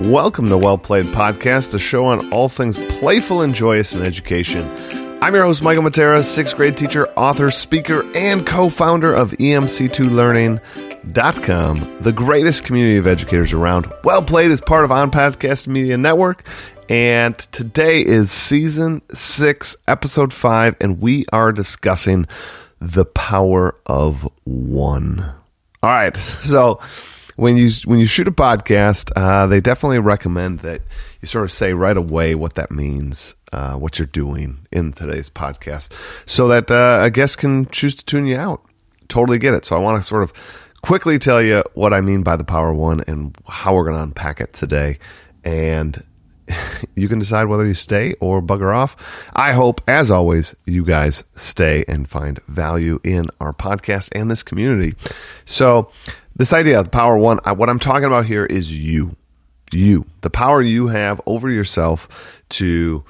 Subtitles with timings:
[0.00, 4.70] Welcome to Well Played Podcast, a show on all things playful and joyous in education.
[5.22, 11.96] I'm your host, Michael Matera, sixth grade teacher, author, speaker, and co founder of EMC2Learning.com,
[12.02, 13.90] the greatest community of educators around.
[14.04, 16.46] Well Played is part of On Podcast Media Network,
[16.90, 22.26] and today is season six, episode five, and we are discussing
[22.80, 25.20] the power of one.
[25.82, 26.80] All right, so
[27.36, 30.82] when you when you shoot a podcast, uh, they definitely recommend that
[31.20, 35.30] you sort of say right away what that means, uh, what you're doing in today's
[35.30, 35.90] podcast,
[36.24, 38.62] so that uh, a guest can choose to tune you out.
[39.08, 39.64] Totally get it.
[39.64, 40.32] So I want to sort of
[40.82, 44.02] quickly tell you what I mean by the Power One and how we're going to
[44.02, 44.98] unpack it today,
[45.44, 46.02] and
[46.94, 48.96] you can decide whether you stay or bugger off.
[49.34, 54.42] I hope, as always, you guys stay and find value in our podcast and this
[54.42, 54.94] community.
[55.44, 55.90] So
[56.36, 59.16] this idea of the power one, I, what I'm talking about here is you.
[59.72, 60.06] You.
[60.20, 62.08] The power you have over yourself
[62.50, 63.04] to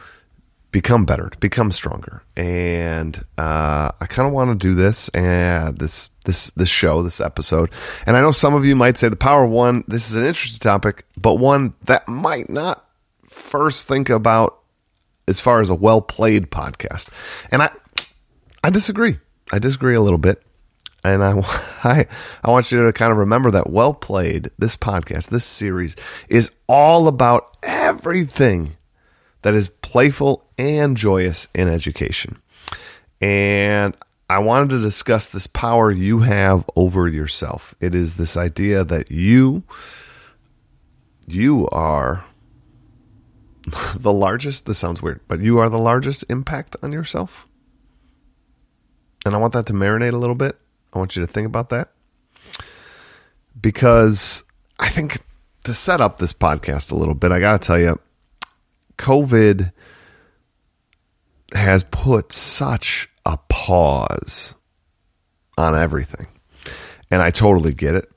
[0.71, 2.23] become better, to become stronger.
[2.37, 7.21] And uh, I kind of want to do this and this this this show, this
[7.21, 7.71] episode.
[8.07, 10.61] And I know some of you might say the power one, this is an interesting
[10.61, 12.87] topic, but one that might not
[13.29, 14.61] first think about
[15.27, 17.09] as far as a well played podcast.
[17.51, 17.71] And I
[18.63, 19.19] I disagree.
[19.53, 20.43] I disagree a little bit
[21.15, 21.41] and I,
[21.85, 22.07] I,
[22.43, 25.97] I want you to kind of remember that well played, this podcast, this series
[26.29, 28.77] is all about everything
[29.43, 32.39] that is playful and joyous in education.
[33.21, 33.97] And
[34.29, 37.75] I wanted to discuss this power you have over yourself.
[37.81, 39.63] It is this idea that you,
[41.29, 42.25] you are
[43.95, 47.47] the largest, this sounds weird, but you are the largest impact on yourself.
[49.25, 50.59] And I want that to marinate a little bit
[50.93, 51.91] I want you to think about that
[53.61, 54.43] because
[54.79, 55.21] I think
[55.65, 57.99] to set up this podcast a little bit, I got to tell you,
[58.99, 59.73] COVID
[61.53, 64.55] has put such a pause
[65.59, 66.27] on everything.
[67.11, 68.11] And I totally get it.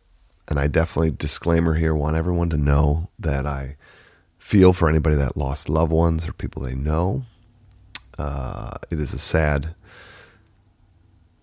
[0.47, 3.77] And I definitely, disclaimer here, want everyone to know that I
[4.39, 7.23] feel for anybody that lost loved ones or people they know.
[8.17, 9.75] Uh, it is a sad,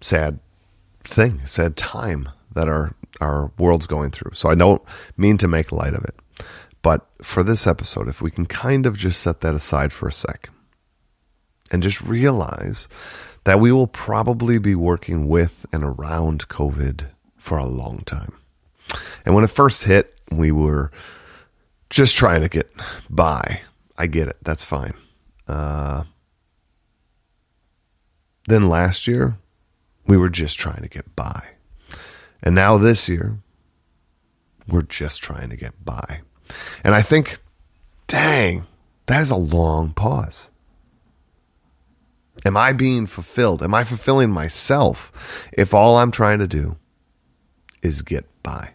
[0.01, 0.41] sad
[1.09, 4.33] thing, sad time that our our world's going through.
[4.35, 4.83] So I don't
[5.17, 6.47] mean to make light of it.
[6.83, 10.13] But for this episode, if we can kind of just set that aside for a
[10.13, 10.51] sec
[11.71, 12.89] and just realize
[13.45, 17.07] that we will probably be working with and around COVID
[17.37, 18.37] for a long time.
[19.25, 20.91] And when it first hit, we were
[21.91, 22.71] just trying to get
[23.09, 23.61] by.
[23.97, 24.37] I get it.
[24.43, 24.95] That's fine.
[25.49, 26.05] Uh,
[28.49, 29.39] then last year,
[30.07, 31.49] we were just trying to get by.
[32.43, 33.39] And now this year,
[34.69, 36.21] we're just trying to get by.
[36.85, 37.39] And I think,
[38.07, 38.67] dang,
[39.07, 40.51] that is a long pause.
[42.45, 43.63] Am I being fulfilled?
[43.63, 45.13] Am I fulfilling myself
[45.53, 46.77] if all I'm trying to do
[47.83, 48.71] is get by?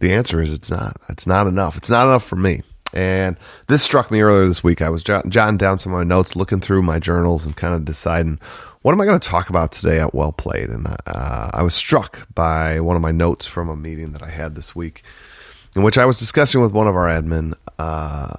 [0.00, 1.00] The answer is it's not.
[1.08, 1.76] It's not enough.
[1.76, 2.62] It's not enough for me.
[2.94, 3.36] And
[3.68, 4.82] this struck me earlier this week.
[4.82, 7.84] I was jotting down some of my notes, looking through my journals, and kind of
[7.84, 8.38] deciding
[8.82, 10.68] what am I going to talk about today at Well Played.
[10.68, 14.28] And uh, I was struck by one of my notes from a meeting that I
[14.28, 15.02] had this week,
[15.74, 18.34] in which I was discussing with one of our admin uh,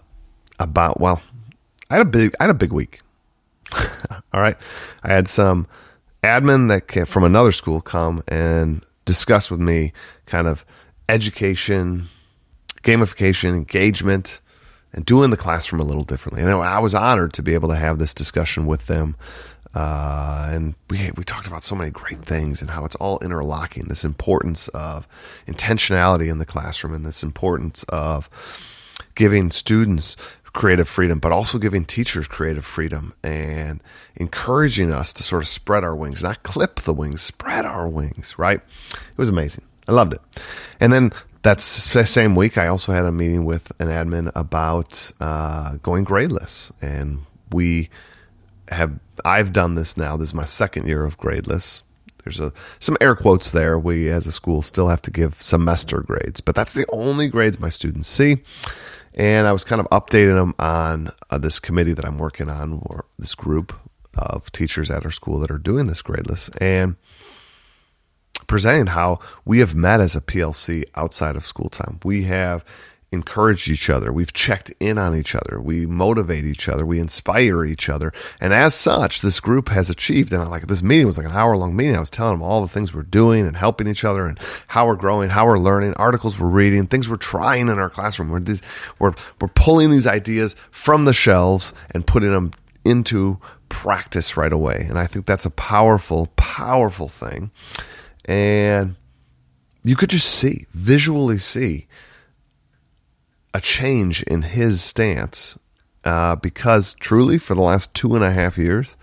[0.60, 1.00] about.
[1.00, 1.22] Well,
[1.90, 3.00] I had a big, I had a big week.
[3.74, 4.58] All right,
[5.04, 5.68] I had some
[6.24, 9.94] admin that came from another school come and discuss with me
[10.26, 10.66] kind of
[11.10, 12.08] education,
[12.84, 14.40] gamification, engagement,
[14.94, 16.42] and doing the classroom a little differently.
[16.42, 19.16] And I was honored to be able to have this discussion with them.
[19.74, 23.86] Uh, and we we talked about so many great things and how it's all interlocking.
[23.86, 25.08] This importance of
[25.48, 28.30] intentionality in the classroom and this importance of
[29.16, 30.16] giving students
[30.54, 33.82] creative freedom, but also giving teachers creative freedom and
[34.16, 38.38] encouraging us to sort of spread our wings, not clip the wings, spread our wings.
[38.38, 38.62] Right?
[38.92, 39.64] It was amazing.
[39.88, 40.22] I loved it.
[40.80, 41.12] And then
[41.44, 42.58] that's the same week.
[42.58, 47.20] I also had a meeting with an admin about uh, going gradeless, and
[47.52, 47.90] we
[48.70, 48.98] have.
[49.26, 50.18] I've done this now.
[50.18, 51.84] This is my second year of gradeless.
[52.24, 53.78] There's a, some air quotes there.
[53.78, 57.60] We, as a school, still have to give semester grades, but that's the only grades
[57.60, 58.38] my students see.
[59.14, 62.82] And I was kind of updating them on uh, this committee that I'm working on,
[62.86, 63.74] or this group
[64.16, 66.96] of teachers at our school that are doing this gradeless, and
[68.48, 72.00] presenting how we have met as a PLC outside of school time.
[72.04, 72.64] We have
[73.14, 74.12] encouraged each other.
[74.12, 75.62] We've checked in on each other.
[75.62, 76.86] We motivate each other.
[76.86, 78.12] We inspire each other.
[78.42, 80.34] And as such, this group has achieved.
[80.34, 81.96] And like this meeting was like an hour long meeting.
[81.96, 84.88] I was telling them all the things we're doing and helping each other and how
[84.88, 88.30] we're growing, how we're learning, articles we're reading, things we're trying in our classroom.
[88.30, 88.62] We're, these,
[89.00, 92.52] we're, we're pulling these ideas from the shelves and putting them
[92.84, 94.86] into practice right away.
[94.90, 97.52] And I think that's a powerful, powerful thing.
[98.26, 98.96] And
[99.84, 101.88] you could just see, visually see
[103.54, 105.58] a change in his stance
[106.04, 108.96] uh, because truly for the last two and a half years,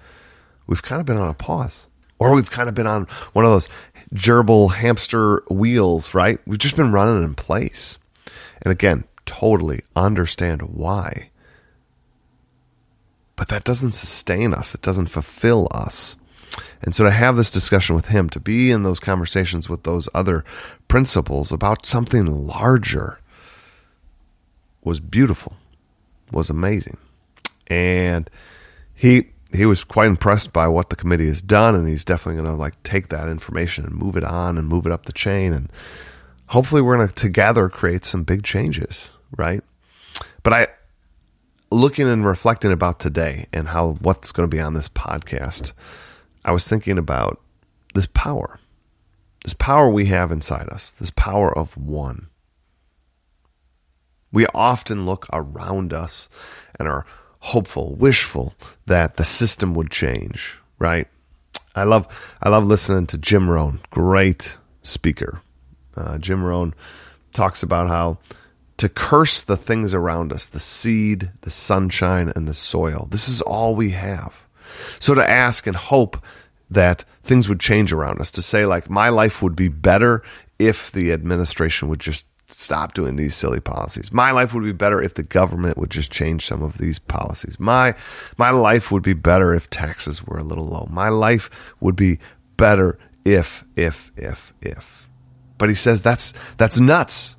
[0.67, 1.89] we've kind of been on a pause
[2.19, 3.69] or we've kind of been on one of those
[4.15, 6.39] gerbil hamster wheels, right?
[6.47, 7.99] We've just been running in place.
[8.63, 11.31] And again, totally understand why.
[13.37, 16.17] But that doesn't sustain us, it doesn't fulfill us.
[16.83, 20.09] And so to have this discussion with him, to be in those conversations with those
[20.15, 20.45] other
[20.89, 23.19] principals about something larger
[24.83, 25.57] was beautiful,
[26.33, 26.97] was amazing.
[27.67, 28.29] And
[28.95, 32.55] he he was quite impressed by what the committee has done and he's definitely going
[32.55, 35.53] to like take that information and move it on and move it up the chain
[35.53, 35.73] and
[36.47, 39.63] hopefully we're going to together create some big changes, right?
[40.43, 40.69] But I
[41.71, 45.73] looking and reflecting about today and how what's going to be on this podcast,
[46.45, 47.41] I was thinking about
[47.95, 48.59] this power.
[49.45, 52.29] This power we have inside us, this power of one.
[54.33, 56.29] We often look around us
[56.79, 57.07] and are
[57.41, 58.55] hopeful, wishful
[58.87, 61.09] that the system would change, right?
[61.75, 62.07] I love
[62.43, 65.41] I love listening to Jim Rohn, great speaker.
[65.97, 66.75] Uh, Jim Rohn
[67.33, 68.19] talks about how
[68.77, 73.09] to curse the things around us, the seed, the sunshine, and the soil.
[73.11, 74.35] This is all we have.
[74.99, 76.23] So to ask and hope
[76.71, 80.23] that things would change around us, to say like my life would be better
[80.59, 84.13] if the administration would just stop doing these silly policies.
[84.13, 87.59] My life would be better if the government would just change some of these policies.
[87.59, 87.95] My
[88.37, 90.89] my life would be better if taxes were a little low.
[90.91, 91.51] My life
[91.81, 92.19] would be
[92.57, 95.09] better if if if if.
[95.59, 97.37] But he says that's that's nuts.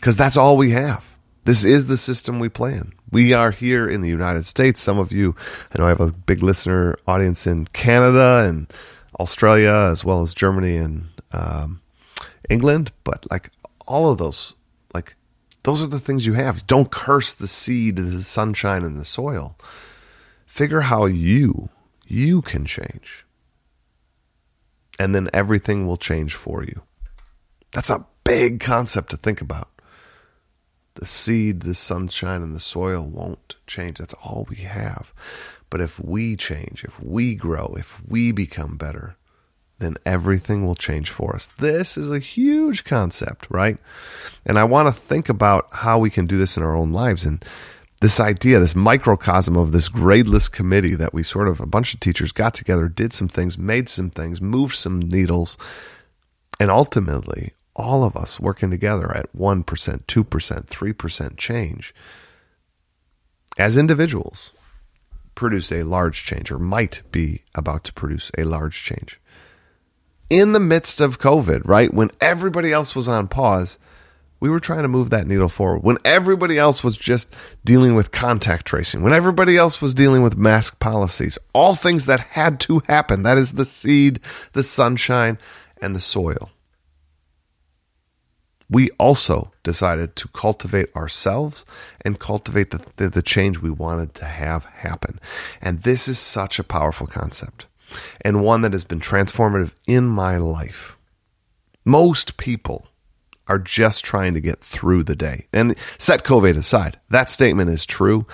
[0.00, 1.04] Cuz that's all we have.
[1.44, 2.92] This is the system we play in.
[3.10, 4.80] We are here in the United States.
[4.80, 5.34] Some of you,
[5.72, 8.70] I know I have a big listener audience in Canada and
[9.18, 11.80] Australia, as well as Germany and um,
[12.50, 12.92] England.
[13.04, 13.50] But like
[13.86, 14.54] all of those
[14.92, 15.16] like
[15.64, 16.66] those are the things you have.
[16.66, 19.56] Don't curse the seed the sunshine and the soil.
[20.46, 21.70] Figure how you
[22.06, 23.24] you can change.
[24.98, 26.82] And then everything will change for you.
[27.72, 29.68] That's a big concept to think about
[30.98, 35.12] the seed the sunshine and the soil won't change that's all we have
[35.70, 39.16] but if we change if we grow if we become better
[39.78, 41.48] then everything will change for us.
[41.58, 43.78] This is a huge concept, right?
[44.44, 47.24] And I want to think about how we can do this in our own lives.
[47.24, 47.44] And
[48.00, 52.00] this idea, this microcosm of this gradeless committee that we sort of, a bunch of
[52.00, 55.56] teachers got together, did some things, made some things, moved some needles,
[56.60, 61.94] and ultimately, all of us working together at 1%, 2%, 3% change
[63.56, 64.50] as individuals
[65.34, 69.20] produce a large change or might be about to produce a large change
[70.28, 71.92] in the midst of COVID, right?
[71.94, 73.78] When everybody else was on pause,
[74.40, 75.82] we were trying to move that needle forward.
[75.82, 77.34] When everybody else was just
[77.64, 82.20] dealing with contact tracing, when everybody else was dealing with mask policies, all things that
[82.20, 83.22] had to happen.
[83.22, 84.20] That is the seed,
[84.52, 85.38] the sunshine,
[85.80, 86.50] and the soil.
[88.70, 91.64] We also decided to cultivate ourselves
[92.02, 95.18] and cultivate the, the, the change we wanted to have happen.
[95.62, 97.66] And this is such a powerful concept
[98.20, 100.96] and one that has been transformative in my life.
[101.84, 102.86] Most people
[103.46, 105.46] are just trying to get through the day.
[105.52, 108.26] And set COVID aside, that statement is true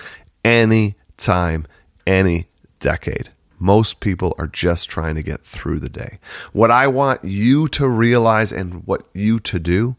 [0.45, 1.67] any time,
[2.07, 2.49] any
[2.81, 3.31] decade.
[3.61, 6.19] Most people are just trying to get through the day.
[6.53, 9.97] What I want you to realize and what you to do,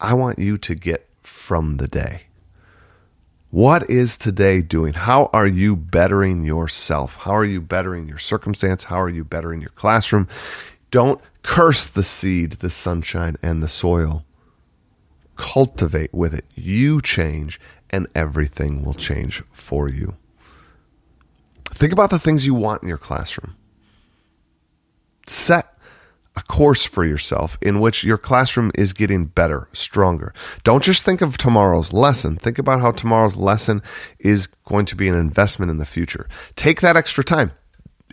[0.00, 2.22] I want you to get from the day.
[3.50, 4.92] What is today doing?
[4.92, 7.16] How are you bettering yourself?
[7.16, 8.84] How are you bettering your circumstance?
[8.84, 10.28] How are you bettering your classroom?
[10.90, 14.24] Don't curse the seed, the sunshine, and the soil.
[15.36, 16.44] Cultivate with it.
[16.54, 20.14] You change, and everything will change for you.
[21.70, 23.56] Think about the things you want in your classroom.
[25.26, 25.77] Set
[26.38, 30.32] a course for yourself in which your classroom is getting better, stronger.
[30.62, 32.36] Don't just think of tomorrow's lesson.
[32.36, 33.82] Think about how tomorrow's lesson
[34.20, 36.28] is going to be an investment in the future.
[36.54, 37.50] Take that extra time.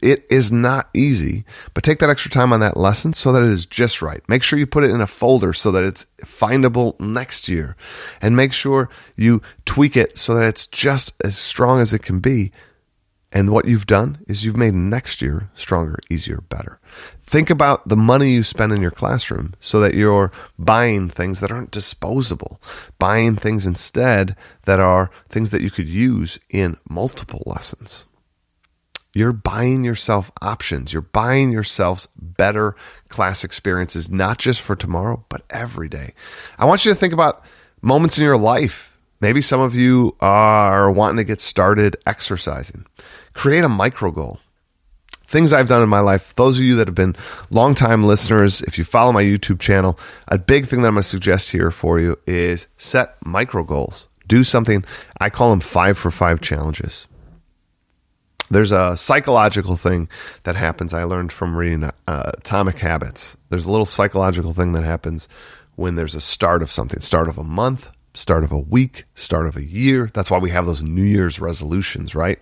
[0.01, 3.49] It is not easy, but take that extra time on that lesson so that it
[3.49, 4.27] is just right.
[4.27, 7.77] Make sure you put it in a folder so that it's findable next year.
[8.23, 12.19] And make sure you tweak it so that it's just as strong as it can
[12.21, 12.51] be.
[13.35, 16.79] And what you've done is you've made next year stronger, easier, better.
[17.25, 21.51] Think about the money you spend in your classroom so that you're buying things that
[21.51, 22.61] aren't disposable,
[22.97, 28.05] buying things instead that are things that you could use in multiple lessons.
[29.13, 30.93] You're buying yourself options.
[30.93, 32.77] You're buying yourselves better
[33.09, 36.13] class experiences, not just for tomorrow, but every day.
[36.57, 37.43] I want you to think about
[37.81, 38.94] moments in your life.
[39.21, 42.85] Maybe some of you are wanting to get started exercising.
[43.33, 44.39] Create a micro goal.
[45.27, 47.15] Things I've done in my life, those of you that have been
[47.49, 51.09] longtime listeners, if you follow my YouTube channel, a big thing that I'm going to
[51.09, 54.07] suggest here for you is set micro goals.
[54.27, 54.85] Do something,
[55.19, 57.07] I call them five for five challenges
[58.49, 60.09] there's a psychological thing
[60.43, 60.93] that happens.
[60.93, 61.91] I learned from reading uh,
[62.37, 63.35] Atomic Habits.
[63.49, 65.27] There's a little psychological thing that happens
[65.75, 69.45] when there's a start of something, start of a month, start of a week, start
[69.45, 70.09] of a year.
[70.13, 72.39] That's why we have those New Year's resolutions, right?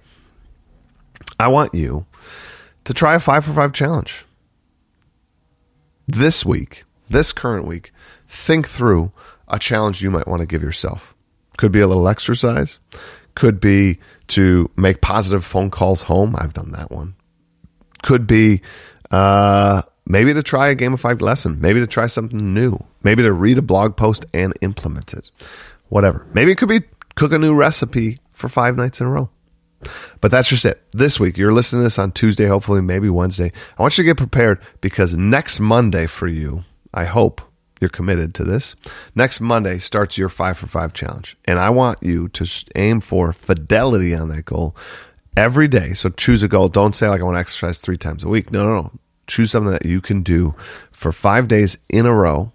[1.39, 2.05] I want you
[2.85, 4.25] to try a five for five challenge.
[6.07, 7.91] This week, this current week,
[8.27, 9.11] think through
[9.47, 11.15] a challenge you might want to give yourself.
[11.57, 12.79] Could be a little exercise,
[13.35, 13.99] could be
[14.29, 16.35] to make positive phone calls home.
[16.37, 17.15] I've done that one.
[18.01, 18.61] Could be
[19.11, 23.57] uh, maybe to try a gamified lesson, maybe to try something new, maybe to read
[23.57, 25.29] a blog post and implement it.
[25.89, 26.25] Whatever.
[26.33, 26.83] Maybe it could be
[27.15, 29.29] cook a new recipe for five nights in a row.
[30.21, 30.81] But that's just it.
[30.93, 33.51] This week, you're listening to this on Tuesday, hopefully, maybe Wednesday.
[33.77, 37.41] I want you to get prepared because next Monday for you, I hope,
[37.83, 38.77] you're committed to this.
[39.13, 41.35] Next Monday starts your five for five challenge.
[41.43, 44.73] And I want you to aim for fidelity on that goal
[45.35, 45.93] every day.
[45.93, 46.69] So choose a goal.
[46.69, 48.51] Don't say, like, I want to exercise three times a week.
[48.51, 48.91] No, no, no.
[49.27, 50.55] Choose something that you can do
[50.91, 52.51] for five days in a row.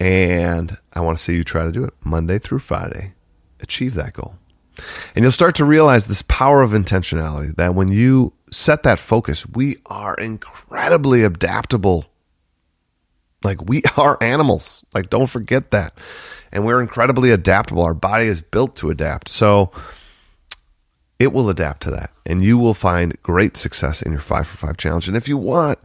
[0.00, 3.12] And I want to see you try to do it Monday through Friday.
[3.60, 4.34] Achieve that goal.
[5.14, 9.46] And you'll start to realize this power of intentionality that when you set that focus,
[9.46, 12.06] we are incredibly adaptable
[13.44, 14.84] like we are animals.
[14.94, 15.94] Like don't forget that.
[16.50, 17.82] And we're incredibly adaptable.
[17.82, 19.28] Our body is built to adapt.
[19.28, 19.72] So
[21.22, 22.10] it will adapt to that.
[22.26, 25.06] And you will find great success in your 5 for 5 challenge.
[25.06, 25.78] And if you want,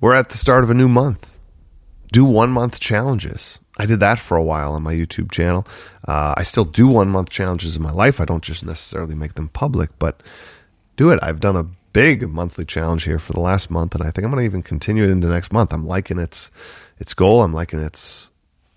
[0.00, 1.28] we're at the start of a new month.
[2.12, 3.58] Do one month challenges.
[3.78, 5.66] I did that for a while on my YouTube channel.
[6.06, 8.20] Uh, I still do one month challenges in my life.
[8.20, 10.22] I don't just necessarily make them public, but
[10.96, 11.18] do it.
[11.20, 14.30] I've done a big monthly challenge here for the last month, and I think I'm
[14.30, 15.72] going to even continue it into next month.
[15.72, 16.52] I'm liking its
[17.00, 17.42] its goal.
[17.42, 18.30] I'm liking its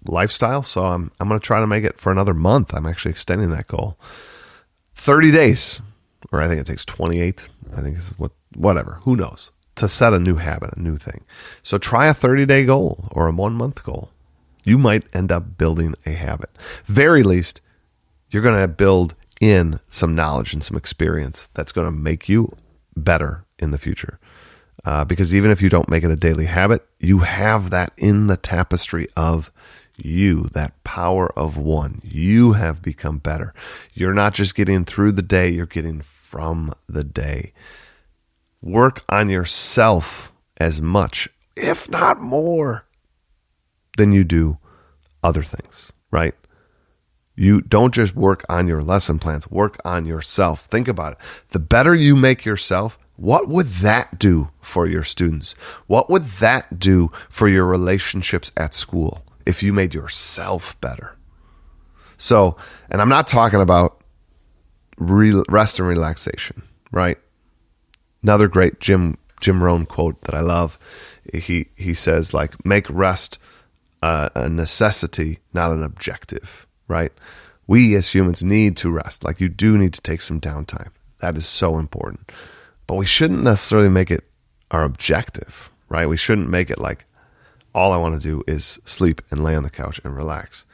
[0.06, 2.74] lifestyle, so I'm I'm going to try to make it for another month.
[2.74, 4.00] I'm actually extending that goal.
[4.96, 5.82] 30 days,
[6.32, 7.48] or I think it takes 28.
[7.76, 9.00] I think it's what whatever.
[9.04, 9.52] Who knows?
[9.76, 11.24] To set a new habit, a new thing.
[11.62, 14.10] So try a 30 day goal or a one month goal.
[14.64, 16.50] You might end up building a habit.
[16.86, 17.62] Very least,
[18.30, 22.56] you're going to build in some knowledge and some experience that's going to make you
[22.96, 24.18] better in the future.
[24.86, 28.28] Uh, because even if you don't make it a daily habit, you have that in
[28.28, 29.52] the tapestry of
[29.98, 32.02] you, that power of one.
[32.04, 33.54] You have become better.
[33.94, 37.54] You're not just getting through the day, you're getting from the day.
[38.62, 42.86] Work on yourself as much, if not more,
[43.98, 44.58] than you do
[45.24, 46.36] other things, right?
[47.36, 50.66] You don't just work on your lesson plans, work on yourself.
[50.66, 51.18] Think about it.
[51.50, 55.56] The better you make yourself, what would that do for your students?
[55.88, 61.16] What would that do for your relationships at school if you made yourself better?
[62.18, 62.58] So,
[62.90, 64.02] and I'm not talking about
[64.98, 67.18] re- rest and relaxation, right?
[68.24, 70.80] Another great Jim Jim Rohn quote that I love.
[71.34, 73.38] He he says like make rest
[74.02, 77.12] uh, a necessity, not an objective right?
[77.68, 79.24] We as humans need to rest.
[79.24, 80.90] Like you do need to take some downtime.
[81.20, 82.32] That is so important.
[82.88, 84.24] But we shouldn't necessarily make it
[84.72, 86.08] our objective, right?
[86.08, 87.06] We shouldn't make it like
[87.76, 90.66] all I want to do is sleep and lay on the couch and relax.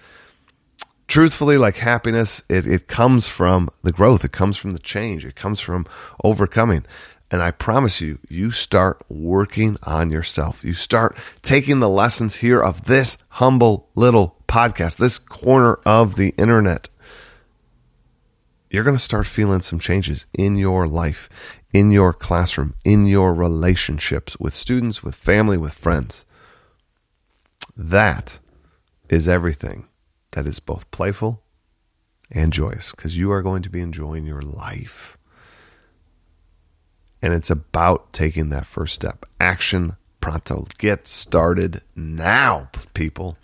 [1.08, 5.36] Truthfully, like happiness, it, it comes from the growth, it comes from the change, it
[5.36, 5.86] comes from
[6.24, 6.86] overcoming.
[7.32, 10.64] And I promise you, you start working on yourself.
[10.64, 16.34] You start taking the lessons here of this humble little podcast, this corner of the
[16.38, 16.90] internet.
[18.70, 21.30] You're going to start feeling some changes in your life,
[21.74, 26.26] in your classroom, in your relationships with students, with family, with friends.
[27.76, 28.40] That
[29.10, 29.88] is everything
[30.32, 31.42] that is both playful
[32.30, 35.18] and joyous because you are going to be enjoying your life.
[37.24, 39.26] and it's about taking that first step.
[39.40, 40.66] Action pronto.
[40.80, 43.38] Get started now, people.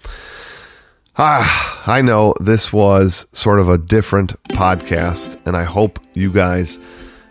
[1.17, 6.79] Ah, I know this was sort of a different podcast, and I hope you guys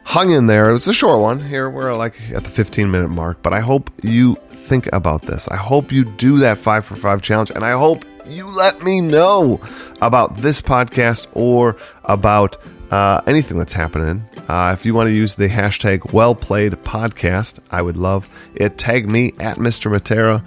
[0.04, 0.70] hung in there.
[0.70, 1.40] It was a short one.
[1.40, 5.48] Here we're like at the 15 minute mark, but I hope you think about this.
[5.48, 9.00] I hope you do that five for five challenge, and I hope you let me
[9.00, 9.60] know
[10.02, 12.56] about this podcast or about
[12.90, 14.24] uh, anything that's happening.
[14.48, 18.78] Uh, if you want to use the hashtag well played podcast, I would love it.
[18.78, 19.90] Tag me at Mr.
[19.92, 20.44] Matera.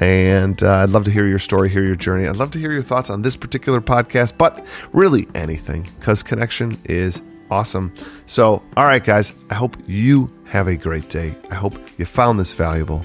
[0.00, 2.26] And uh, I'd love to hear your story, hear your journey.
[2.26, 6.76] I'd love to hear your thoughts on this particular podcast, but really anything, because connection
[6.86, 7.94] is awesome.
[8.26, 11.34] So, all right, guys, I hope you have a great day.
[11.50, 13.04] I hope you found this valuable,